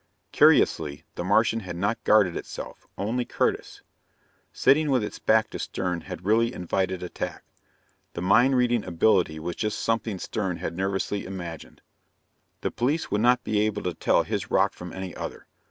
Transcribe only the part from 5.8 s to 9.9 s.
had really invited attack. The mind reading ability was just